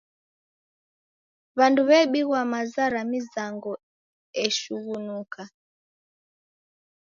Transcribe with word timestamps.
W'andu 1.57 1.81
w'ebighwa 1.89 2.41
maza 2.51 2.85
ra 2.93 3.01
mizango 3.11 3.71
eshughunuka. 4.45 5.43